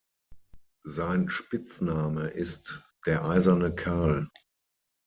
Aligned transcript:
Sein 0.87 1.29
Spitzname 1.29 2.25
ist 2.29 2.83
„Der 3.05 3.23
Eiserne 3.23 3.75
Karl“. 3.75 4.27